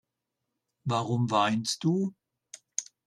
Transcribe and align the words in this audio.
Warum 0.83 1.29
weinst 1.29 1.83
du? 1.83 2.15